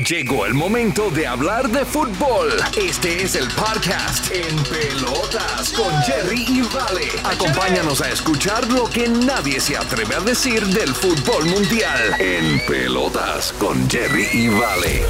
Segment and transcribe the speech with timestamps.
[0.00, 2.50] Llegó el momento de hablar de fútbol.
[2.78, 7.08] Este es el podcast En Pelotas con Jerry y Vale.
[7.24, 12.14] Acompáñanos a escuchar lo que nadie se atreve a decir del fútbol mundial.
[12.20, 15.02] En Pelotas con Jerry y Vale.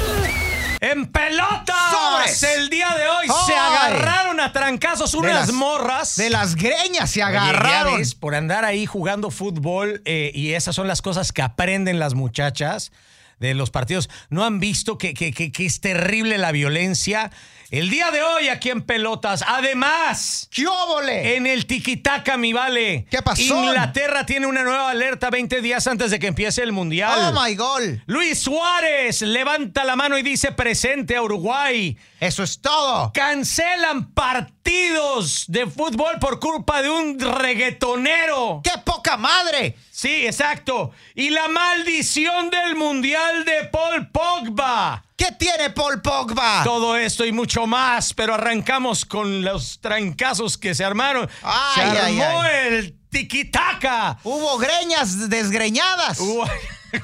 [0.79, 2.43] En pelotas, ¡Sobres!
[2.43, 6.15] el día de hoy se agarraron a trancazos unas las- morras.
[6.15, 7.97] De las greñas se Oye, ya agarraron.
[7.97, 12.13] ves, por andar ahí jugando fútbol eh, y esas son las cosas que aprenden las
[12.13, 12.91] muchachas
[13.39, 14.09] de los partidos.
[14.29, 17.31] ¿No han visto que, que- que- que es terrible la violencia?
[17.69, 21.35] El día de hoy aquí en Pelotas, además, ¿Qué óvole?
[21.35, 23.05] en el tiquitaca, mi vale.
[23.11, 23.41] ¿Qué pasó?
[23.41, 27.33] Inglaterra tiene una nueva alerta 20 días antes de que empiece el Mundial.
[27.35, 27.99] Oh my God.
[28.05, 31.97] Luis Suárez levanta la mano y dice presente a Uruguay.
[32.21, 33.11] Eso es todo.
[33.13, 34.56] Cancelan partidos
[35.47, 38.61] de fútbol por culpa de un reggaetonero.
[38.63, 39.75] ¡Qué poca madre!
[39.89, 40.91] Sí, exacto.
[41.15, 45.03] Y la maldición del Mundial de Paul Pogba.
[45.15, 46.61] ¿Qué tiene Paul Pogba?
[46.63, 51.29] Todo esto y mucho más, pero arrancamos con los trancazos que se armaron.
[51.41, 52.67] Ay, se ay, armó ay.
[52.67, 54.19] el tiquitaca.
[54.23, 56.19] Hubo greñas desgreñadas.
[56.19, 56.45] Hubo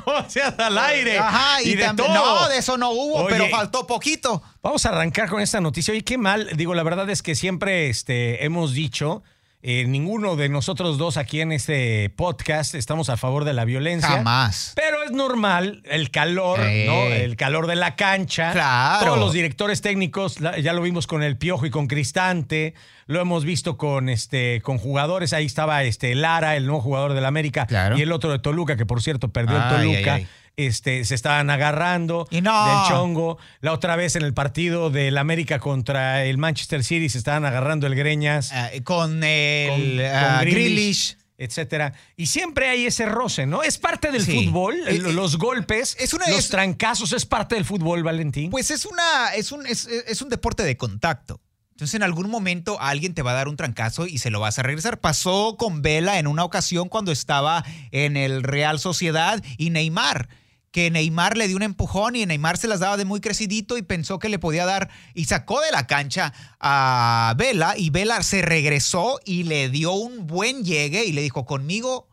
[0.03, 1.17] cosas al aire.
[1.19, 2.07] Ajá, y, de también.
[2.07, 2.41] todo.
[2.41, 4.41] No, de eso no hubo, Oye, pero faltó poquito.
[4.61, 5.91] Vamos a arrancar con esta noticia.
[5.91, 6.49] Oye, qué mal.
[6.55, 9.23] Digo, la verdad es que siempre este, hemos dicho,
[9.65, 14.09] eh, ninguno de nosotros dos aquí en este podcast estamos a favor de la violencia.
[14.09, 14.73] Jamás.
[14.75, 16.85] Pero es normal el calor, Eh.
[16.85, 17.03] ¿no?
[17.05, 18.51] El calor de la cancha.
[18.51, 19.05] Claro.
[19.05, 22.73] Todos los directores técnicos, ya lo vimos con el Piojo y con Cristante,
[23.07, 25.31] lo hemos visto con este con jugadores.
[25.31, 27.97] Ahí estaba este Lara, el nuevo jugador del América, Claro.
[27.97, 30.15] y el otro de Toluca, que por cierto perdió el Toluca.
[30.15, 30.27] ay, ay.
[30.55, 32.51] Este, se estaban agarrando Y no.
[32.67, 33.37] del chongo.
[33.61, 37.87] La otra vez en el partido del América contra el Manchester City se estaban agarrando
[37.87, 41.17] el Greñas Ah, con el con, ah, con Grealish.
[41.39, 41.93] etcétera.
[42.15, 43.63] Y siempre hay ese roce, ¿no?
[43.63, 44.45] Es parte del Sí.
[44.45, 48.51] fútbol, Eh, eh, los golpes, es una- los es- trancazos, es parte del fútbol, Valentín.
[48.51, 51.41] Pues es una, es un, es, es un deporte de contacto.
[51.71, 54.59] Entonces, en algún momento alguien te va a dar un trancazo y se lo vas
[54.59, 54.99] a regresar.
[55.01, 60.29] Pasó con Vela en una ocasión cuando estaba en el Real Sociedad y Neymar,
[60.73, 63.83] que Neymar le dio un empujón y Neymar se las daba de muy crecidito y
[63.83, 68.41] pensó que le podía dar y sacó de la cancha a Vela y Vela se
[68.41, 72.09] regresó y le dio un buen llegue y le dijo, conmigo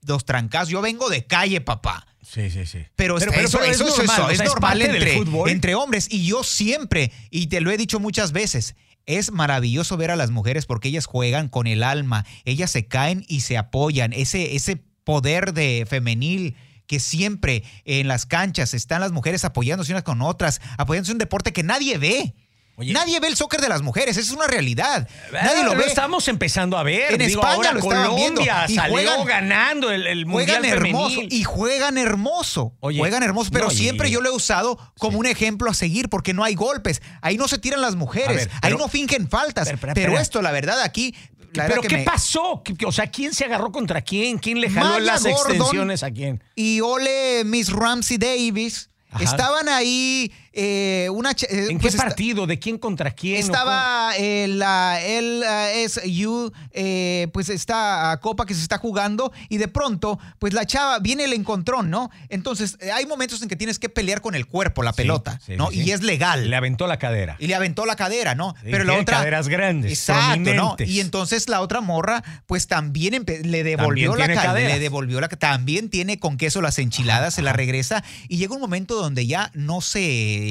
[0.00, 2.06] dos trancazos, yo vengo de calle, papá.
[2.22, 2.78] sí, sí, sí.
[2.94, 5.22] Pero, Pero- está- pero- eso, pero es eso- normal, eso o es sea, normal entre,
[5.50, 6.06] entre hombres.
[6.08, 10.30] Y yo siempre, y te lo he dicho muchas veces, es maravilloso ver a las
[10.30, 14.12] mujeres porque ellas juegan con el alma, ellas se caen y se apoyan.
[14.12, 20.04] Ese, ese poder de femenil que siempre en las canchas están las mujeres apoyándose unas
[20.04, 22.34] con otras, apoyándose un deporte que nadie ve.
[22.76, 22.92] Oye.
[22.92, 25.08] nadie ve el soccer de las mujeres, es una realidad.
[25.32, 25.86] Nadie lo Pero ve.
[25.88, 27.12] estamos empezando a ver.
[27.12, 30.58] En Digo, España ahora lo estaban viendo, Colombia y salió juegan- ganando el, el mundial
[30.60, 31.32] Juegan hermoso femenil.
[31.32, 32.74] y juegan hermoso.
[32.80, 35.74] Oye, juegan hermoso, pero no, y- siempre yo lo he usado como un ejemplo a
[35.74, 37.00] seguir porque no hay golpes.
[37.22, 39.66] Ahí no se tiran las mujeres, A ver, pero- ahí no fingen faltas.
[39.68, 41.14] Pero, Pero, pero, pero- esto, la verdad, aquí.
[41.54, 42.60] ¿Pero qué me- pasó?
[42.62, 44.36] ¿Qué- qué- O sea, ¿quién se agarró contra quién?
[44.36, 46.44] ¿Quién le jaló Maya las Gordon extensiones a quién?
[46.54, 49.24] Y Ole Miss Ramsey Davis Ajá.
[49.24, 50.30] estaban ahí.
[50.58, 51.36] Eh, una, eh,
[51.68, 52.46] ¿En pues qué esta- partido?
[52.46, 53.36] ¿De quién contra quién?
[53.36, 59.68] ¿O Estaba eh, la LSU, eh, pues esta copa que se está jugando y de
[59.68, 62.10] pronto, pues la chava viene el encontrón, ¿no?
[62.30, 65.70] Entonces, hay momentos en que tienes que pelear con el cuerpo, la pelota, sí, ¿no?
[65.70, 66.48] sí, y es legal.
[66.48, 67.36] Le aventó la cadera.
[67.38, 68.54] y le aventó la cadera, ¿no?
[68.62, 69.18] Pero la otra.
[69.18, 70.76] caderas grandes, Exacto, ¿no?
[70.78, 74.42] Y entonces la otra morra, pues también le devolvió También la cadera.
[74.52, 74.72] caderas.
[74.72, 78.02] Le devolvió la También tiene con queso las enchiladas, se la regresa.
[78.28, 80.45] Y llega un momento donde ya no se.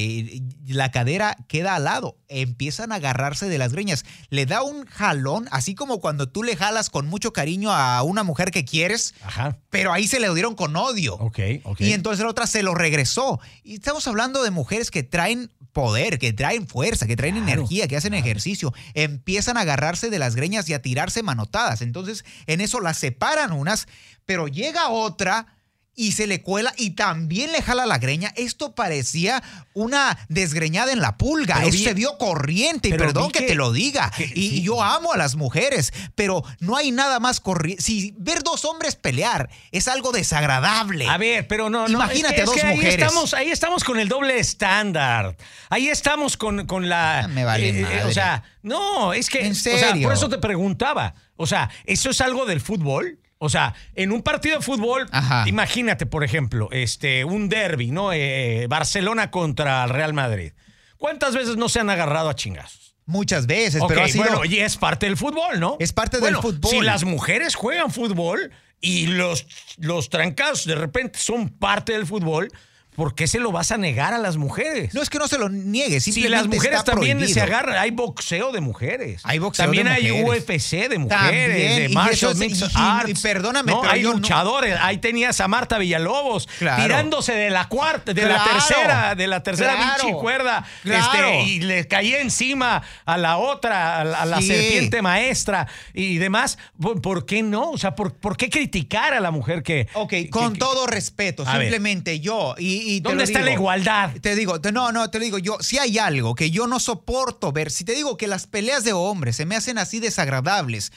[0.68, 2.18] La cadera queda al lado.
[2.28, 4.06] Empiezan a agarrarse de las greñas.
[4.30, 8.24] Le da un jalón, así como cuando tú le jalas con mucho cariño a una
[8.24, 9.14] mujer que quieres.
[9.24, 9.58] Ajá.
[9.70, 11.16] Pero ahí se le dieron con odio.
[11.16, 11.82] Ok, ok.
[11.82, 13.40] Y entonces la otra se lo regresó.
[13.64, 17.88] Y estamos hablando de mujeres que traen poder, que traen fuerza, que traen Claro, energía,
[17.88, 18.74] que hacen ejercicio.
[18.94, 21.82] Empiezan a agarrarse de las greñas y a tirarse manotadas.
[21.82, 23.88] Entonces en eso las separan unas,
[24.26, 25.48] pero llega otra
[25.96, 28.34] y se le cuela y también le jala la greña.
[28.36, 29.42] Esto parecía
[29.74, 31.56] una desgreñada en la pulga.
[31.56, 34.12] Pero Eso vi- se vio corriente y perdón que, que- te lo diga.
[34.16, 34.56] que- y, sí.
[34.58, 37.82] y yo amo a las mujeres, pero no hay nada más corriente.
[37.82, 41.08] Si ver dos hombres pelear es algo desagradable.
[41.08, 41.94] A ver, pero no, no.
[42.00, 42.96] Imagínate es que- es dos ahí mujeres.
[43.06, 45.38] Estamos, ahí estamos con el doble estándar.
[45.70, 47.20] Ahí estamos con, con la.
[47.22, 48.04] Ah, me vale madre.
[48.04, 49.46] o sea, no, es que.
[49.46, 50.08] ¿En O sea, serio?
[50.08, 51.14] por eso te preguntaba.
[51.38, 53.20] O sea, ¿eso es algo del fútbol?
[53.38, 55.44] O sea, en un partido de fútbol, Ajá.
[55.48, 58.14] imagínate, por ejemplo, este, un derby, ¿no?
[58.14, 60.54] Eh, Barcelona contra el Real Madrid.
[60.98, 62.96] ¿Cuántas veces no se han agarrado a chingazos?
[63.06, 64.24] Muchas veces, pero ha sido.
[64.24, 65.78] bueno, y es parte del fútbol, ¿no?
[65.80, 66.72] Es parte del fútbol.
[66.72, 68.52] Si las mujeres juegan fútbol
[68.82, 69.46] y los,
[69.78, 72.50] los trancazos de repente son parte del fútbol,
[72.96, 74.94] ¿por qué se lo vas a negar a las mujeres?
[74.94, 77.34] No es que no se lo niegue, si las mujeres está también prohibido.
[77.34, 79.22] se agarran, hay boxeo de mujeres.
[79.24, 80.44] Hay boxeo También de hay mujeres.
[80.44, 81.52] UFC de mujeres, También,
[81.88, 83.10] de martial es- y- arts.
[83.10, 84.78] y perdóname, No, pero hay no- luchadores.
[84.82, 86.84] Ahí tenías a Marta Villalobos Claro.
[86.84, 90.06] tirándose de la cuarta, de la tercera, de la tercera Claro.
[90.06, 94.48] bichi cuerda, este, y le caía encima a la otra, a la, a la Sí.
[94.48, 96.58] serpiente maestra y demás.
[96.82, 97.72] ¿Por, por qué no?
[97.72, 99.88] O sea, ¿por, por qué criticar a la mujer que?
[99.94, 101.54] Ok, que- con que- todo respeto, ver.
[101.62, 102.56] simplemente yo.
[102.58, 104.12] Y, y ¿Dónde está la igualdad?
[104.22, 105.58] Te digo, te- no, no, te lo digo yo.
[105.60, 108.94] Si hay algo que yo no soporto ver, si te digo que las peleas de
[108.94, 110.92] hombres se me hacen así desagradables,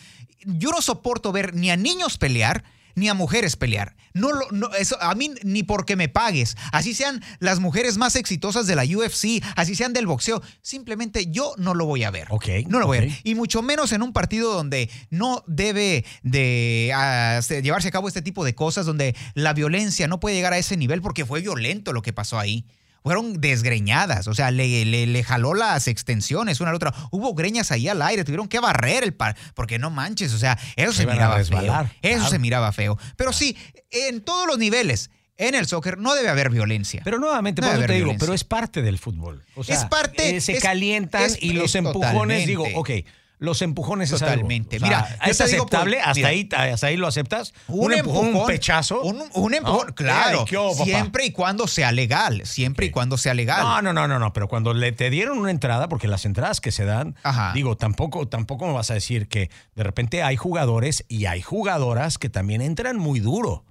[0.45, 2.63] yo no soporto ver ni a niños pelear
[2.99, 3.97] ni a mujeres pelear.
[4.15, 6.57] No, lo- no eso a mí ni porque me pagues.
[6.73, 11.53] Así sean las mujeres más exitosas de la UFC, así sean del boxeo, simplemente yo
[11.57, 12.27] no lo voy a ver.
[12.31, 13.13] Ok, No lo voy a ver.
[13.25, 18.09] Y mucho menos en un partido donde no debe de ah, se- llevarse a cabo
[18.09, 21.41] este tipo de cosas, donde la violencia no puede llegar a ese nivel porque fue
[21.41, 22.65] violento lo que pasó ahí.
[23.03, 26.95] Fueron desgreñadas, o sea, le, le- le jaló las extensiones una a la otra.
[27.11, 30.59] Hubo greñas ahí al aire, tuvieron que barrer el par, porque no manches, o sea,
[30.77, 31.59] eso se miraba feo.
[32.03, 32.29] Eso claro.
[32.31, 32.99] se miraba feo.
[33.17, 33.57] Pero sí,
[33.91, 37.01] en todos los niveles, en el soccer no debe haber violencia.
[37.05, 38.27] Pero nuevamente, No por eso te haber digo, violencia.
[38.27, 39.45] pero es parte del fútbol.
[39.55, 42.91] O sea, Es parte- eh, se es- calientan es- y los es empujones, digo, ok,
[43.39, 44.35] los empujones es algo.
[44.35, 44.77] Totalmente.
[44.77, 46.29] O sea, Mira, es digo aceptable, hasta, mira.
[46.29, 47.55] ahí, hasta ahí lo aceptas.
[47.69, 49.03] Un, empujón, un pechazo.
[49.03, 49.95] Un, un empujón, ¿no?
[49.95, 50.45] claro.
[50.85, 52.43] Siempre y cuando sea legal.
[52.45, 53.61] Siempre y cuando sea legal.
[53.63, 56.61] No, no, no, no, no, pero cuando le te dieron una entrada, porque las entradas
[56.61, 57.53] que se dan, Ajá.
[57.55, 62.19] digo, tampoco, tampoco me vas a decir que de repente hay jugadores y hay jugadoras
[62.19, 63.65] que también entran muy duro.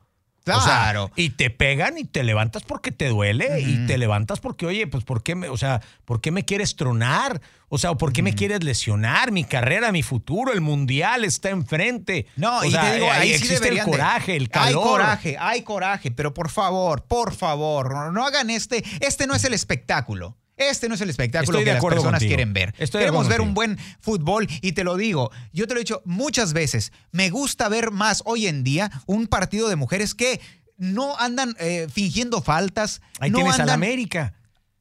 [0.56, 1.12] O sea, Claro.
[1.16, 5.04] y te pegan y te levantas porque te duele y te levantas porque, oye, pues
[5.04, 7.42] ¿por qué me, o sea, ¿por qué me quieres tronar?
[7.70, 9.32] O sea, ¿por qué me quieres lesionar?
[9.32, 12.26] Mi carrera, mi futuro, el mundial está enfrente.
[12.38, 14.78] No, O y sea, te digo, ahí sí existe el de- coraje, el calor.
[14.78, 18.84] Hay coraje, hay coraje, pero por favor, por favor, no hagan este.
[19.02, 20.38] Este no es el espectáculo.
[20.58, 22.30] Este no es el espectáculo Estoy de que las acuerdo personas contigo.
[22.30, 22.74] quieren ver.
[22.80, 25.32] Estoy de Queremos acuerdo ver un buen fútbol y te lo digo.
[25.54, 26.92] Yo te lo he dicho muchas veces.
[27.12, 30.42] Me gusta ver más hoy en día un partido de mujeres que
[30.78, 33.02] no andan eh, fingiendo faltas.
[33.20, 34.34] Ahí no tienes andan, América.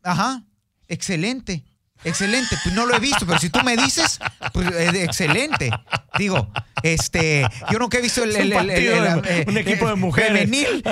[0.03, 0.45] Ajá,
[0.89, 1.65] excelente.
[2.05, 4.21] Excelente, pues no lo he visto, pero si tú me dices,
[4.53, 5.71] pues eh, excelente.
[6.19, 6.49] Digo,
[6.83, 9.91] este, yo nunca he visto el, un el- el- el- de- eh, un equipo eh,
[9.91, 10.31] de mujeres.
[10.41, 10.85] femenil.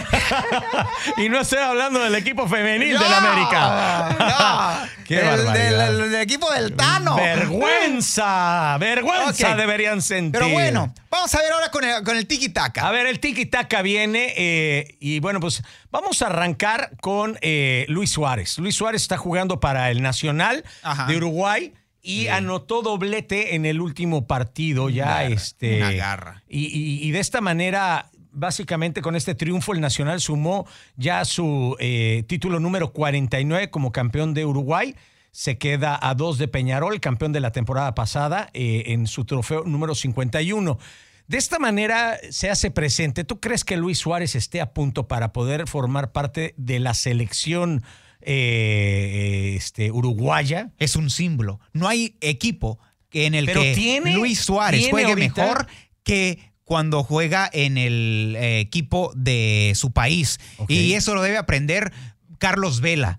[1.19, 4.17] y no estoy hablando del equipo femenil No, del América.
[4.19, 7.17] No, Qué del, equipo del Tano.
[7.17, 9.57] Vergüenza, vergüenza Ok.
[9.57, 10.33] deberían sentir.
[10.41, 12.87] Pero bueno, vamos a ver ahora con el, con el tiki taka.
[12.89, 17.87] A ver, el tiki taka viene eh, y bueno, pues vamos a arrancar con eh,
[17.89, 18.59] Luis Suárez.
[18.59, 21.07] Luis Suárez está jugando para el Nacional Ajá.
[21.07, 21.73] de Uruguay
[22.03, 26.43] y anotó doblete en el último partido ya Una- este una garra.
[26.49, 30.67] Y, y- y de esta manera básicamente con este triunfo el Nacional sumó
[30.97, 34.95] ya su eh, título número 49 como campeón de Uruguay.
[35.37, 39.65] Se queda a dos de Peñarol, campeón de la temporada pasada, eh, en su trofeo
[39.65, 40.79] número 51.
[41.27, 43.25] De esta manera se hace presente.
[43.25, 47.83] ¿Tú crees que Luis Suárez esté a punto para poder formar parte de la selección
[48.21, 50.71] eh, este, uruguaya?
[50.79, 51.59] Es un símbolo.
[51.73, 52.79] No hay equipo
[53.11, 55.67] en el Pero que tiene- Luis Suárez tiene juegue ahorita- mejor
[56.05, 60.39] que cuando juega en el eh, equipo de su país.
[60.69, 61.93] Y eso lo debe aprender
[62.39, 63.19] Carlos Vela.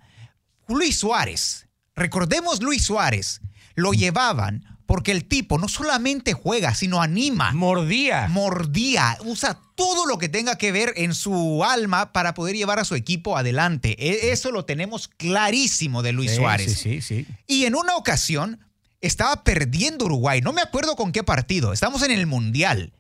[0.70, 1.65] Luis Suárez,
[1.96, 3.42] recordemos Luis Suárez,
[3.76, 7.52] lo llevaban porque el tipo no solamente juega, sino anima.
[7.54, 8.28] Mordía.
[8.30, 12.86] mordía, usa todo lo que tenga que ver en su alma para poder llevar a
[12.86, 13.96] su equipo adelante.
[13.98, 16.74] E- Eso lo tenemos clarísimo de Luis Sí, Suárez.
[16.78, 17.28] Sí, sí, sí.
[17.48, 18.60] Y en una ocasión
[19.02, 22.94] estaba perdiendo Uruguay, no me acuerdo con qué partido, estamos en el Mundial.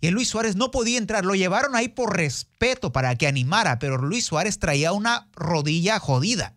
[0.00, 3.96] Y Luis Suárez no podía entrar, lo llevaron ahí por respeto para que animara, pero
[3.98, 6.54] Luis Suárez traía una rodilla jodida.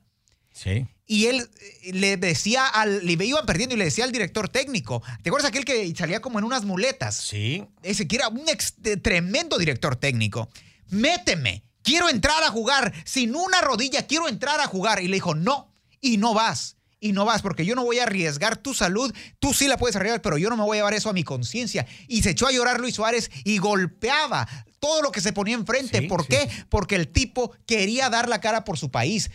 [0.53, 0.85] Sí.
[1.09, 1.49] Y él
[1.83, 5.49] eh, le decía al, le iban perdiendo y le decía al director técnico, ¿te acuerdas
[5.49, 7.15] aquel que salía como en unas muletas?
[7.15, 7.63] Sí.
[7.81, 10.49] ese que era un ex- tremendo director técnico.
[10.89, 12.93] Méteme, quiero entrar a jugar.
[13.05, 15.01] Sin una rodilla, quiero entrar a jugar.
[15.01, 15.71] Y le dijo, no,
[16.01, 16.75] y no vas.
[16.99, 19.13] Y no vas porque yo no voy a arriesgar tu salud.
[19.39, 21.23] Tú sí la puedes arriesgar, pero yo no me voy a llevar eso a mi
[21.23, 21.85] conciencia.
[22.07, 24.47] Y se echó a llorar Luis Suárez y golpeaba
[24.79, 25.99] todo lo que se ponía enfrente.
[25.99, 26.49] Sí, ¿Por sí, qué?
[26.69, 29.29] Porque el tipo quería dar la cara por su país.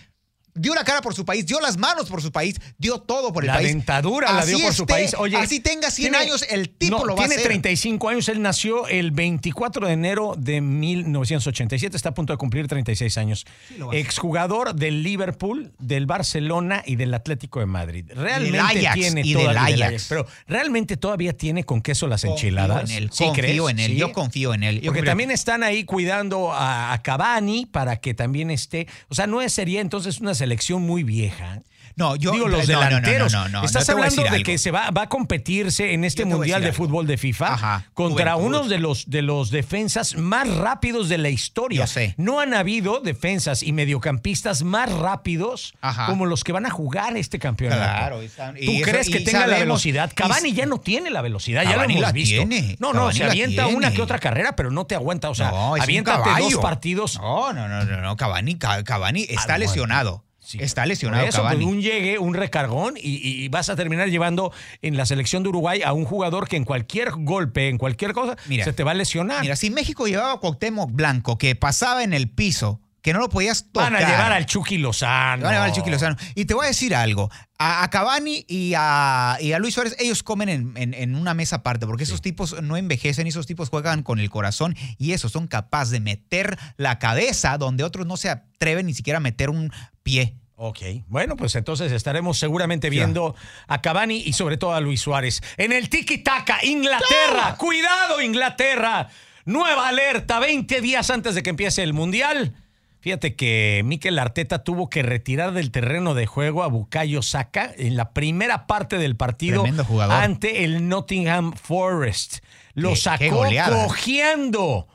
[0.54, 3.44] Dio la cara por su país, dio las manos por su país, dio todo por
[3.44, 3.68] el la país.
[3.68, 5.14] dentadura la dio por su esté, país.
[5.18, 7.46] Oye, así tenga 100 tiene- años, el tipo no, lo va a Tiene hacer.
[7.48, 12.66] 35 años, él nació el 24 de enero de 1987, está a punto de cumplir
[12.68, 13.44] 36 años.
[13.70, 13.94] hacer.
[13.94, 18.06] Exjugador del Liverpool, del Barcelona y del Atlético de Madrid.
[18.14, 20.06] Realmente Ajax, tiene y del toda- Ajax.
[20.08, 22.90] pero realmente todavía tiene con queso las Confío enchiladas.
[22.90, 23.70] en él, ¿Sí confío crees?
[23.70, 23.96] en él, Sí.
[23.98, 24.82] yo confío en él.
[24.84, 28.86] Porque también están ahí cuidando a, a Cavani para que también esté.
[29.08, 31.60] O sea, no sería entonces una selección muy vieja.
[31.94, 33.30] No, yo Digo, los delanteros.
[33.34, 34.44] No, no, no, Estás hablando de algo.
[34.44, 36.76] que se va, va a competirse en este Mundial de algo.
[36.78, 38.60] Fútbol de FIFA Ajá, contra juventud.
[38.60, 41.80] uno de los, de los defensas más rápidos de la historia.
[41.82, 42.14] Yo sé.
[42.16, 46.06] No han habido defensas y mediocampistas más rápidos Ajá.
[46.06, 47.82] como los que van a jugar este campeonato.
[47.82, 50.10] Claro, sab- ¿Tú eso- crees que tenga la velocidad?
[50.10, 52.36] y- Cavani ya no tiene la velocidad, ya lo Cavani hemos visto.
[52.36, 53.76] tiene, No, no, Cavani se avienta tiene.
[53.76, 55.28] una que otra carrera, pero no te aguanta.
[55.28, 57.18] O sea, aviéntate dos partidos.
[57.20, 60.24] No, no, no, no, no, Cavani, Ca- Cavani está lesionado.
[60.44, 60.58] Sí.
[60.60, 61.64] Está lesionado eso, Cavani.
[61.64, 65.50] pues, un llegue, un recargón y, y vas a terminar llevando en la selección de
[65.50, 68.90] Uruguay a un jugador que en cualquier golpe, en cualquier cosa, Mira, se te va
[68.90, 69.40] a lesionar.
[69.42, 73.28] Mira, si México llevaba a Cuauhtémoc Blanco, que pasaba en el piso, que no lo
[73.28, 73.92] podías tocar.
[73.92, 75.42] Van a llevar al Chucky Lozano.
[75.42, 76.16] Van a llevar al Chucky Lozano.
[76.34, 77.30] Y te voy a decir algo.
[77.58, 81.34] A, a Cavani y a, y a Luis Suárez, ellos comen en, en- en una
[81.34, 85.32] mesa aparte, porque esos tipos no envejecen, esos tipos juegan con el corazón y esos
[85.32, 89.50] son capaces de meter la cabeza donde otros no se atreven ni siquiera a meter
[89.50, 90.36] un pie.
[90.54, 90.78] Ok,
[91.08, 93.34] bueno, pues entonces estaremos seguramente viendo
[93.66, 95.42] a Cavani y sobre todo a Luis Suárez.
[95.56, 99.08] En el tiki-taka, Inglaterra, cuidado Inglaterra,
[99.44, 102.54] nueva alerta, 20 días antes de que empiece el Mundial.
[103.02, 107.96] Fíjate que Mikel Arteta tuvo que retirar del terreno de juego a Bukayo Saka en
[107.96, 109.64] la primera parte del partido
[110.08, 112.38] ante el Nottingham Forest.
[112.74, 114.86] Lo Qué- sacó qué cojeando.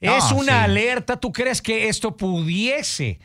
[0.00, 0.64] No, es una sí.
[0.64, 1.16] alerta.
[1.18, 3.18] ¿Tú crees que esto pudiese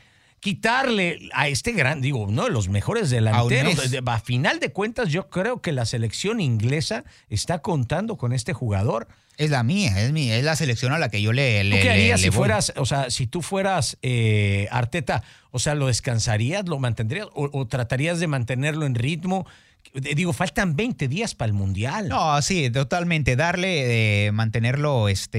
[0.44, 3.90] quitarle a este gran, digo, uno de los mejores delanteros?
[3.90, 8.52] De- A final de cuentas, yo creo que la selección inglesa está contando con este
[8.52, 9.08] jugador.
[9.38, 11.62] Es la mía, es mi, es la selección a la que yo le.
[11.62, 15.22] ¿Tú le- qué le- harías le si fueras, o sea, si tú fueras eh, Arteta,
[15.50, 19.46] o sea, lo descansarías, lo mantendrías o, o tratarías de mantenerlo en ritmo?
[19.94, 22.08] Eh, Digo, faltan 20 días para el Mundial.
[22.10, 23.34] No, sí, totalmente.
[23.34, 25.38] Darle, eh, mantenerlo este,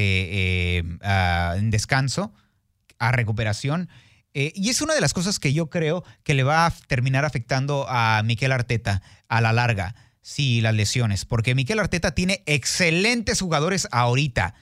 [0.80, 0.84] eh,
[1.58, 2.34] en descanso,
[2.98, 3.88] a recuperación.
[4.38, 7.24] Eh, y es una de las cosas que yo creo que le va a terminar
[7.24, 11.24] afectando a Miquel Arteta a la larga, sí, las lesiones.
[11.24, 14.54] Porque Miquel Arteta tiene excelentes jugadores ahorita,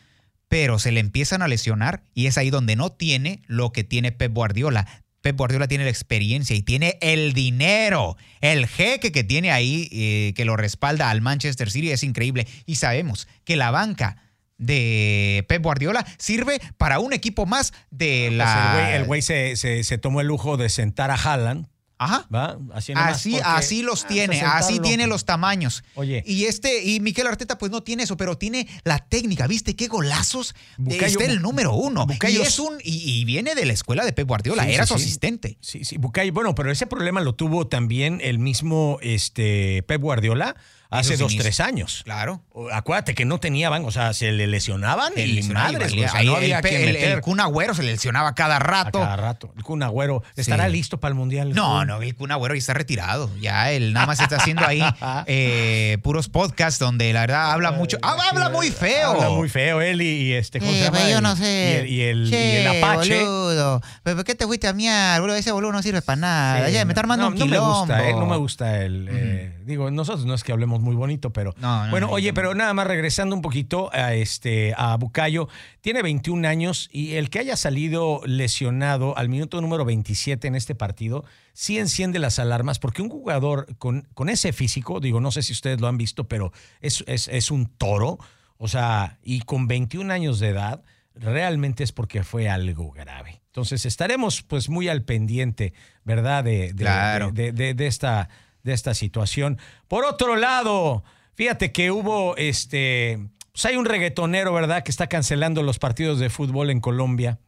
[0.48, 4.12] pero se le empiezan a lesionar y es ahí donde no tiene lo que tiene
[4.12, 4.88] Pep Guardiola.
[5.22, 8.16] Pep Guardiola tiene la experiencia y tiene el dinero.
[8.42, 12.46] El jeque que tiene ahí, eh, que lo respalda al Manchester City, es increíble.
[12.68, 14.18] Y sabemos que la banca
[14.58, 18.96] de Pep Guardiola sirve para un equipo más de Pues la...
[18.96, 21.68] el güey, se, se- se tomó el lujo de sentar a Haaland,
[21.98, 22.28] Ajá.
[22.34, 22.58] ¿va?
[22.74, 25.84] Así, Así, porque- así los Ah, tiene, pues así tiene los tamaños.
[25.96, 26.22] Oye.
[26.26, 29.48] Y este, y Miquel Arteta, pues no tiene eso, pero tiene la técnica.
[29.48, 30.54] ¿Viste qué golazos?
[30.78, 32.06] Bukayo- Está el número uno.
[32.06, 34.86] Bukayo- y es un, y, y viene de la escuela de Pep Guardiola, Sí, era
[34.86, 35.06] sí, su sí.
[35.06, 35.58] asistente.
[35.62, 36.34] Sí, sí, Bukayo.
[36.34, 40.56] Bueno, pero ese problema lo tuvo también el mismo este, Pep Guardiola
[41.00, 42.02] hace dos, sí, tres años.
[42.04, 42.42] Claro.
[42.72, 46.10] Acuérdate que no tenía banco, o sea, se le lesionaban El, y madres, el, o
[46.10, 48.58] sea, no el había pe- quien el- meter el Kun Agüero se le lesionaba cada
[48.58, 49.00] a rato.
[49.00, 49.54] cada rato.
[49.58, 50.72] El Kun Agüero estará Sí.
[50.74, 51.50] listo para el Mundial.
[51.50, 51.88] el No, Kun?
[51.88, 53.30] no, el Kun Agüero ya está retirado.
[53.42, 54.82] Ya él nada más está haciendo ahí
[55.28, 57.98] eh, puros podcasts donde la verdad habla mucho.
[58.02, 59.12] Ah, habla muy feo.
[59.12, 60.98] Habla muy feo él y, y este, ¿cómo se Eh, llama?
[60.98, 61.86] pero yo El- no sé.
[61.88, 63.20] Y el, y el, y el Apache.
[63.24, 63.82] boludo.
[64.04, 65.36] ¿Pero ¿Por qué te fuiste a miar, boludo?
[65.36, 66.68] Ese boludo no sirve para nada.
[66.68, 67.80] Sí, ya, me está armando no, un no me quilombo.
[67.80, 69.08] gusta, eh, no me gusta el.
[69.12, 71.54] eh, digo, nosotros no es que hablemos muy bonito, pero.
[71.58, 75.48] No, no, bueno, no, oye, pero nada más regresando un poquito a este a Bucayo,
[75.82, 80.76] tiene 21 años y el que haya salido lesionado al minuto número 27 en este
[80.76, 85.42] partido, sí enciende las alarmas, porque un jugador con, con ese físico, digo, no sé
[85.42, 88.20] si ustedes lo han visto, pero es, es, es un toro,
[88.58, 90.84] o sea, y con 21 años de edad,
[91.16, 93.42] realmente es porque fue algo grave.
[93.48, 95.74] Entonces estaremos pues muy al pendiente,
[96.04, 96.44] ¿verdad?
[96.44, 97.32] De, de- Claro.
[97.32, 98.30] de- de esta,
[98.64, 99.60] de esta situación.
[99.88, 101.04] Por otro lado,
[101.36, 103.20] fíjate que hubo este.
[103.52, 107.40] Pues hay un reggaetonero, ¿verdad?, que está cancelando los partidos de fútbol en Colombia.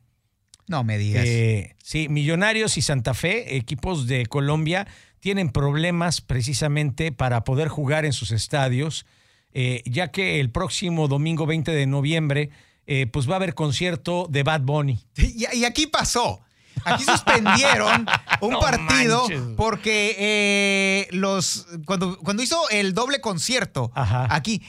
[0.68, 1.26] No me digas.
[1.26, 4.88] Eh, sí, Millonarios y Santa Fe, equipos de Colombia,
[5.20, 9.08] tienen problemas precisamente para poder jugar en sus estadios,
[9.52, 12.52] eh, ya que el próximo domingo 20 de noviembre,
[12.86, 15.00] eh, pues va a haber concierto de Bad Bunny.
[15.18, 16.45] Y, y aquí pasó.
[16.86, 18.06] Aquí suspendieron
[18.42, 19.42] un No partido manches.
[19.58, 24.28] porque eh, los cuando, cuando hizo el doble concierto Ajá.
[24.30, 24.62] aquí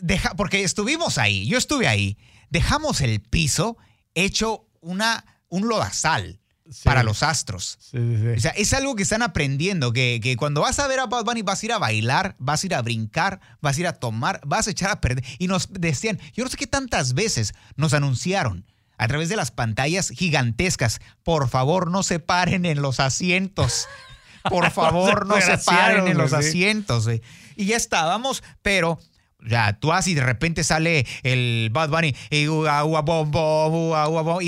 [0.00, 2.16] deja, porque estuvimos ahí, yo estuve ahí,
[2.50, 3.76] dejamos el piso
[4.14, 6.40] hecho una un lodazal.
[6.82, 7.76] para los astros.
[7.78, 8.28] Sí, sí, sí.
[8.38, 11.24] O sea, es algo que están aprendiendo, que, que cuando vas a ver a Bad
[11.24, 13.92] Bunny vas a ir a bailar, vas a ir a brincar, vas a ir a
[13.92, 15.22] tomar, vas a echar a perder.
[15.38, 18.64] Y nos decían, yo no sé qué tantas veces nos anunciaron
[18.98, 23.88] a través de las pantallas gigantescas, por favor no se paren en los asientos.
[24.48, 27.04] Por favor, no se paren en los asientos.
[27.04, 27.22] güey.
[27.56, 28.98] Y ya estábamos, pero
[29.46, 32.46] ya tú vas y de repente sale el Bad Bunny y,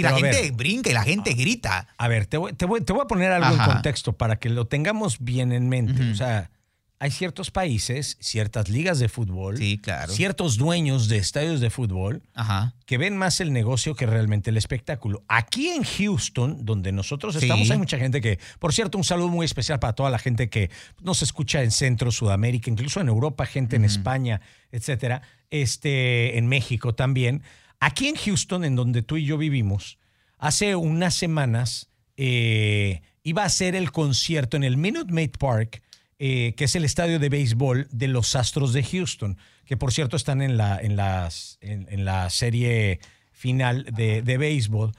[0.03, 0.53] la gente ver.
[0.53, 1.87] brinca y la gente grita.
[1.99, 4.49] A ver, te voy, te voy- te voy a poner algo en contexto para que
[4.49, 6.11] lo tengamos bien en mente.
[6.11, 6.50] O sea,
[6.99, 10.11] hay ciertos países, ciertas ligas de fútbol, Sí, claro.
[10.12, 12.75] ciertos dueños de estadios de fútbol Ajá.
[12.87, 15.23] que ven más el negocio que realmente el espectáculo.
[15.29, 17.41] Aquí en Houston, donde nosotros Sí.
[17.45, 20.49] estamos, hay mucha gente que, por cierto, un saludo muy especial para toda la gente
[20.49, 20.71] que
[21.03, 24.41] nos escucha en Centro, Sudamérica, incluso en Europa, gente en España,
[24.73, 27.43] etcétera, este, en México también.
[27.79, 29.99] Aquí en Houston, en donde tú y yo vivimos,
[30.38, 35.83] hace unas semanas eh, iba a ser el concierto en el Minute Maid Park,
[36.18, 40.16] eh, que es el estadio de béisbol de los Astros de Houston, que por cierto
[40.16, 43.00] están en la, en las, en, en la serie
[43.32, 44.92] final de, de béisbol.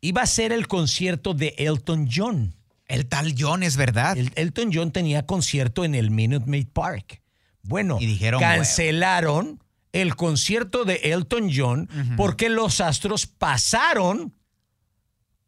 [0.00, 2.54] Iba a ser el concierto de Elton John.
[2.86, 4.16] El tal John es verdad.
[4.18, 7.22] El- Elton John tenía concierto en el Minute Maid Park.
[7.62, 14.34] Bueno, Y dijeron, cancelaron el concierto de Elton John porque los Astros pasaron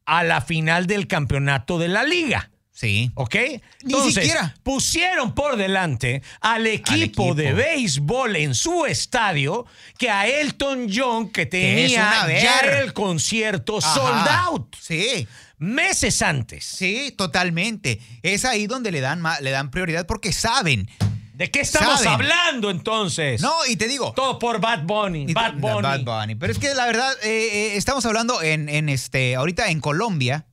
[0.04, 2.50] a la final del campeonato de la liga.
[2.74, 3.10] Sí.
[3.14, 3.34] ¿Ok?
[3.34, 3.60] Ni
[3.92, 4.54] Entonces, siquiera.
[4.62, 7.34] pusieron por delante al equipo, equipo.
[7.34, 9.66] de béisbol en su estadio
[9.98, 13.94] que a Elton John, que tenía ya el concierto Ajá.
[13.94, 15.28] sold out Sí.
[15.58, 16.64] meses antes.
[16.64, 18.00] Sí, totalmente.
[18.22, 20.88] Es ahí donde le dan, le dan prioridad porque saben.
[21.34, 22.12] ¿De qué estamos Saben.
[22.14, 23.40] hablando entonces?
[23.40, 24.12] No, y te digo.
[24.14, 25.26] Todo por Bad Bunny.
[25.28, 25.82] y- Bad Bunny.
[25.82, 26.34] Bad Bunny.
[26.36, 27.28] Pero es que la verdad, eh,
[27.72, 30.46] eh, estamos hablando en, en este, ahorita en Colombia.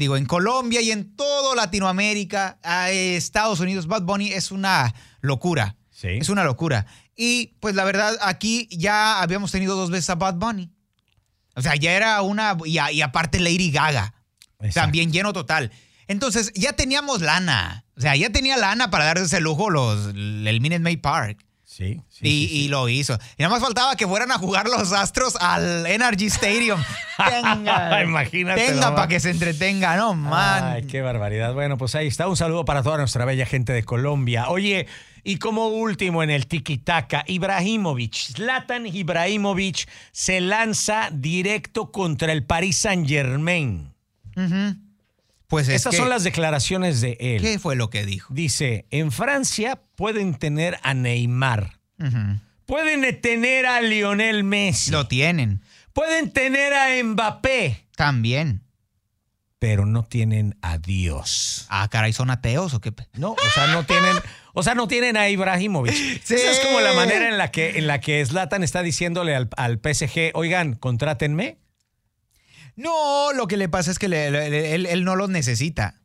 [0.00, 5.76] Digo, en Colombia y en todo Latinoamérica, a Estados Unidos, Bad Bunny es una locura.
[5.90, 6.08] Sí.
[6.08, 6.86] Es una locura.
[7.14, 10.70] Y pues la verdad, aquí ya habíamos tenido dos veces a Bad Bunny.
[11.54, 12.56] O sea, ya era una.
[12.64, 14.14] Y, a- y aparte Lady Gaga.
[14.60, 14.80] Exacto.
[14.80, 15.70] También lleno total.
[16.06, 17.84] Entonces, ya teníamos lana.
[17.94, 21.44] O sea, ya tenía lana para darse ese lujo los, el Minute Maid Park.
[21.70, 23.16] Sí, sí, y, sí, y lo hizo.
[23.38, 26.82] Y nada más faltaba que fueran a jugar los Astros al Energy Stadium.
[27.16, 28.02] Tenga.
[28.02, 30.64] Imagínate Tenga para que se entretenga, no, man.
[30.64, 31.54] Ay, qué barbaridad.
[31.54, 32.26] Bueno, pues ahí está.
[32.26, 34.48] Un saludo para toda nuestra bella gente de Colombia.
[34.48, 34.88] Oye,
[35.22, 38.14] y como último en el tiki-taka, Ibrahimovic.
[38.14, 43.94] Zlatan Ibrahimovic se lanza directo contra el Paris Saint-Germain.
[45.50, 47.42] Pues es Estas que, son las declaraciones de él.
[47.42, 48.32] ¿Qué fue lo que dijo?
[48.32, 51.80] Dice, en Francia pueden tener a Neymar.
[52.66, 54.92] Pueden tener a Lionel Messi.
[54.92, 55.60] Lo tienen.
[55.92, 57.84] Pueden tener a Mbappé.
[57.96, 58.62] También.
[59.58, 61.66] Pero no tienen a Dios.
[61.68, 62.94] Ah, caray, ¿son ateos o qué?
[63.14, 64.16] No, o sea, no tienen,
[64.54, 65.92] o sea, no tienen a Ibrahimovic.
[66.22, 66.34] Sí.
[66.34, 69.50] Esa es como la manera en la que, en la que Zlatan está diciéndole al,
[69.56, 71.58] al PSG, oigan, contrátenme.
[72.76, 75.96] No, lo que le pasa es que le- le- él, él no los necesita.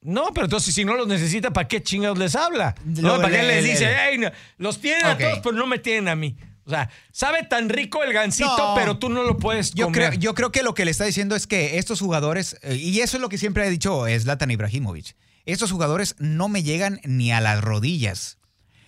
[0.00, 2.74] No, pero entonces si no los necesita, ¿para qué chingados les habla?
[2.84, 5.38] Lo- No, ¿Para qué le- les le- dice, le- "Ey, no, los tienen a todos,
[5.40, 6.36] pero no me tienen a mí?
[6.64, 8.74] O sea, sabe tan rico el gansito, No.
[8.76, 10.10] pero tú no lo puedes Yo comer.
[10.10, 13.00] creo, yo creo que lo que le está diciendo es que estos jugadores, eh, y
[13.00, 17.32] eso es lo que siempre ha dicho Zlatan Ibrahimovic, estos jugadores no me llegan ni
[17.32, 18.38] a las rodillas.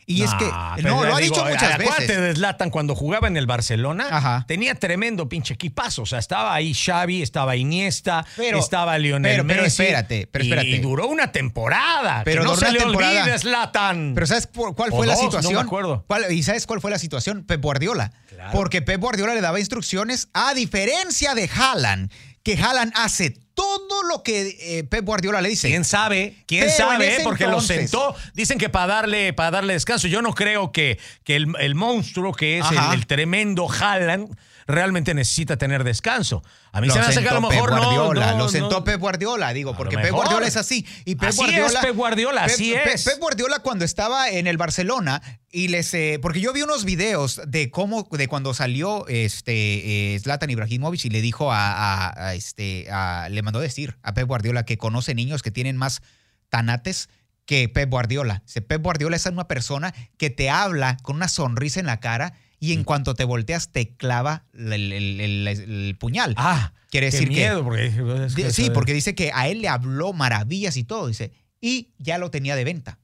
[0.06, 0.44] Y es que,
[0.82, 2.08] no, lo ha digo, dicho muchas veces.
[2.08, 4.06] de Zlatan cuando jugaba en el Barcelona.
[4.10, 4.44] Ajá.
[4.46, 6.02] Tenía tremendo pinche equipazo.
[6.02, 9.82] O sea, estaba ahí Xavi, estaba Iniesta, Pero- estaba Lionel pero- pero Messi.
[9.82, 10.68] espérate, pero y- espérate.
[10.68, 12.22] Y, duró una temporada.
[12.24, 13.22] Pero que no se le temporada.
[13.22, 14.12] olvide Zlatan.
[14.14, 15.64] Pero ¿sabes por- cuál O fue la dos, no me situación?
[15.66, 16.04] acuerdo.
[16.06, 17.44] ¿Cuál- ¿Y sabes cuál fue la situación?
[17.44, 18.12] Pep Guardiola.
[18.28, 18.50] Claro.
[18.52, 22.10] Porque Pep Guardiola le daba instrucciones a diferencia de Haaland,
[22.42, 25.68] que Haaland hace todo lo que eh, Pep Guardiola le dice.
[25.68, 26.36] ¿Quién sabe?
[26.46, 27.20] ¿Quién Pero sabe?
[27.22, 28.16] Porque entonces- lo sentó.
[28.34, 30.08] Dicen que para darle, para darle descanso.
[30.08, 35.14] Yo no creo que, que el, el monstruo que es el, el tremendo Haaland realmente
[35.14, 36.42] necesita tener descanso.
[36.72, 38.70] A mí se me hace que a lo mejor Pep no, Guardiola, no, lo sentó
[38.70, 38.84] no.
[38.84, 40.10] Pep Guardiola, digo, porque Pep.
[40.12, 40.86] Guardiola es así.
[41.04, 43.04] Y Pep Así Guardiola, es, Pep Guardiola, así Pep- es.
[43.04, 47.40] Pep Guardiola cuando estaba en el Barcelona y les, eh, porque yo vi unos videos
[47.46, 52.34] de cómo, de cuando salió este eh, Zlatan Ibrahimovic y le dijo a, a- a,
[52.34, 56.02] este, a- le mandó decir a Pep Guardiola que conoce niños que tienen más
[56.48, 57.08] tanates
[57.46, 58.42] que Pep Guardiola.
[58.66, 62.32] Pep Guardiola es una persona que te habla con una sonrisa en la cara
[62.64, 66.34] y en cuanto te volteas te clava el, el- el- el puñal.
[66.36, 69.60] Ah, Quiere qué decir que- miedo, porque es que Sí, porque dice que a él
[69.62, 72.98] le habló maravillas y todo, dice, y ya lo tenía de venta,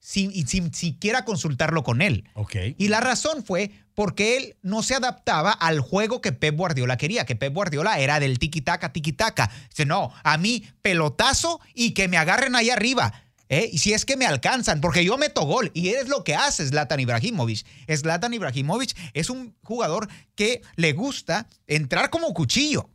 [0.00, 2.24] sin, y sin siquiera consultarlo con él.
[2.34, 2.56] Ok.
[2.76, 7.24] Y la razón fue porque él no se adaptaba al juego que Pep Guardiola quería,
[7.24, 9.50] que Pep Guardiola era del tiki-taka, tiki-taka.
[9.68, 13.12] Dice, no, a mí pelotazo y que me agarren ahí arriba.
[13.52, 13.68] ¿Eh?
[13.70, 16.66] Y si es que me alcanzan, porque yo meto gol y es lo que hace
[16.66, 17.64] Zlatan Ibrahimovic.
[17.94, 22.88] Zlatan Ibrahimovic es un jugador que le gusta entrar como cuchillo.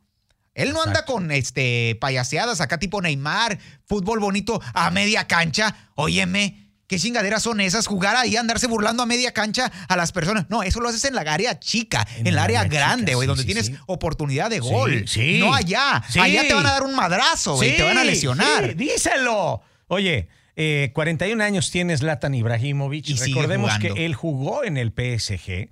[0.55, 5.91] Él no anda con este payaseadas acá tipo Neymar, fútbol bonito a media cancha.
[5.93, 7.85] Óyeme, ¿Qué chingaderas son esas?
[7.85, 10.45] Jugar ahí, andarse burlando a media cancha a las personas.
[10.49, 13.73] No, eso lo haces en la área chica, en, el área, grande, güey, donde tienes
[13.87, 15.05] oportunidad de gol.
[15.37, 16.01] No allá.
[16.17, 18.73] Allá te van a dar un madrazo, güey, te van a lesionar.
[18.75, 19.61] díselo.
[19.87, 23.09] Oye, 41 eh, años tienes Latan Ibrahimovic.
[23.09, 25.69] Y Recordemos que él jugó en el PSG.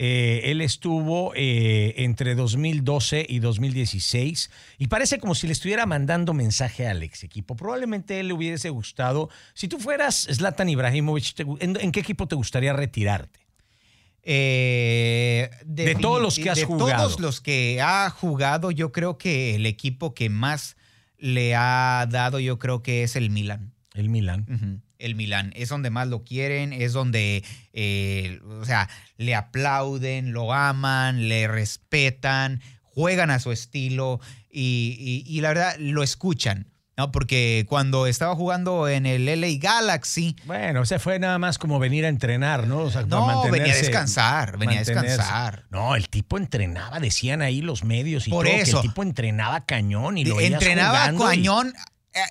[0.00, 4.48] Eh, él estuvo eh, entre 2012 y 2016
[4.78, 7.56] y parece como si le estuviera mandando mensaje al ex equipo.
[7.56, 9.28] Probablemente él le hubiese gustado.
[9.54, 13.40] Si tú fueras Zlatan Ibrahimovic, ¿en, qué equipo te gustaría retirarte?
[14.24, 16.86] de, de, todos los que has jugado.
[16.86, 20.76] De todos los que ha jugado, yo creo que el equipo que más
[21.16, 23.72] le ha dado, yo creo que es el Milan.
[23.98, 24.82] El Milan.
[24.98, 25.52] El Milan.
[25.56, 31.48] Es donde más lo quieren, es donde, eh, o sea, le aplauden, lo aman, le
[31.48, 36.68] respetan, juegan a su estilo y, la verdad lo escuchan.
[36.96, 37.12] ¿no?
[37.12, 40.34] Porque cuando estaba jugando en el LA Galaxy.
[40.46, 42.78] Bueno, o sea, fue nada más como venir a entrenar, ¿no?
[42.78, 45.64] O sea, no, venía a descansar, venía a descansar.
[45.70, 48.80] No, el tipo entrenaba, decían ahí los medios y Por todo, eso.
[48.80, 51.72] que el tipo entrenaba cañón y lo Entrenaba cañón.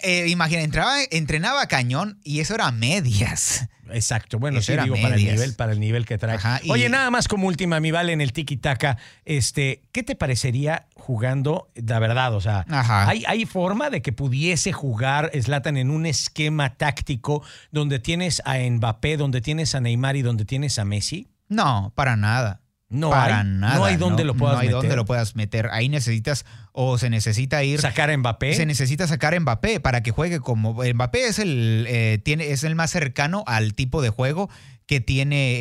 [0.03, 3.67] Eh, imagina, entraba, entrenaba cañón y eso era medias.
[3.91, 6.37] Exacto, bueno, sí, digo, para el, nivel, para el nivel que trae.
[6.69, 11.71] Oye, nada más como última, mi vale, en el tiki-taka, este, ¿qué te parecería jugando,
[11.75, 16.75] la verdad, o sea, ¿hay, ¿hay, forma de que pudiese jugar Slatan en un esquema
[16.75, 21.29] táctico donde tienes a Mbappé, donde tienes a Neymar y donde tienes a Messi?
[21.47, 22.61] No, para nada.
[22.89, 23.75] No para nada.
[23.75, 25.69] No hay donde lo puedas no hay donde lo puedas meter.
[25.71, 27.81] Ahí necesitas o se necesita ir.
[27.81, 28.53] Sacar a Mbappé.
[28.53, 30.73] Se necesita sacar a Mbappé para que juegue como.
[30.73, 34.49] Mbappé es el, eh, tiene, es el más cercano al tipo de juego
[34.85, 35.59] que tiene,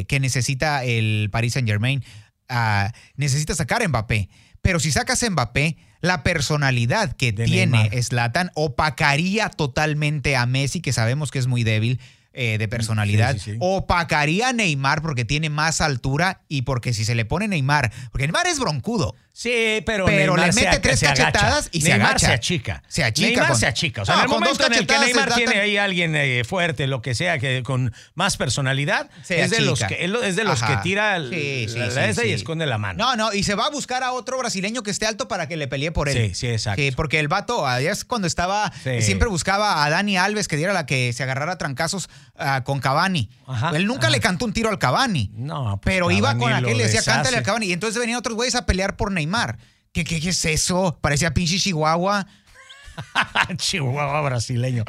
[0.00, 2.02] eh, que necesita el Paris Saint Germain.
[2.48, 4.28] Ah, necesita sacar a Mbappé.
[4.60, 10.92] Pero si sacas a Mbappé, la personalidad que tiene Slatan opacaría totalmente a Messi, que
[10.92, 12.00] sabemos que es muy débil
[12.36, 13.36] eh, de personalidad.
[13.60, 18.26] Opacaría a Neymar porque tiene más altura y porque si se le pone Neymar, porque
[18.26, 19.14] Neymar es broncudo.
[19.36, 22.28] Sí, pero, pero le mete tres cachetadas y se agacha.
[22.28, 22.82] se achica.
[22.86, 23.40] Se achica.
[23.40, 24.02] Neymar se achica.
[24.02, 27.02] O sea, en el momento en el que Neymar tiene ahí alguien eh, fuerte, lo
[27.02, 31.18] que sea, que con más personalidad, es de, los que, es de los que tira
[31.18, 33.04] sí, la, y esconde la mano.
[33.04, 35.56] No, no, y se va a buscar a otro brasileño que esté alto para que
[35.56, 36.28] le pelee por él.
[36.28, 36.82] Sí, sí, exacto.
[36.94, 40.86] porque el vato, allá es cuando estaba, siempre buscaba a Dani Alves que diera la
[40.86, 43.28] que se agarrara trancazos uh, con Cavani.
[43.74, 45.30] él nunca le cantó un tiro al Cavani.
[45.34, 47.66] No, pues pero iba con aquel y le decía, cántale al Cavani.
[47.66, 49.58] Y entonces venían otros güeyes a pelear por Neymar.
[49.92, 50.98] ¿Qué, qué, es eso?
[51.00, 52.26] Parecía pinche Chihuahua.
[53.56, 54.84] Chihuahua brasileño.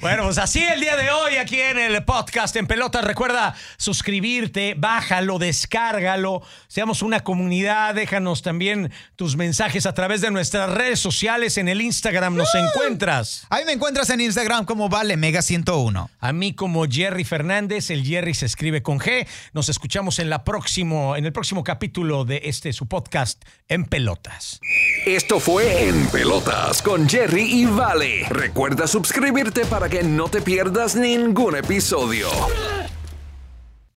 [0.00, 3.00] bueno, pues así el día de hoy aquí en el podcast en pelota.
[3.00, 6.42] Recuerda suscribirte, bájalo, descárgalo.
[6.68, 7.94] Seamos una comunidad.
[7.94, 11.58] Déjanos también tus mensajes a través de nuestras redes sociales.
[11.58, 13.46] En el Instagram nos encuentras.
[13.50, 16.10] Ahí me encuentras en Instagram como Vale Mega 101.
[16.18, 17.90] A mí como Jerry Fernández.
[17.90, 19.26] El Jerry se escribe con G.
[19.52, 24.60] Nos escuchamos en, la próximo, en el próximo capítulo de este su podcast en pelotas.
[25.06, 28.26] Esto fue En Pelotas con Jerry y Vale.
[28.30, 32.28] Recuerda suscribirte para que no te pierdas ningún episodio.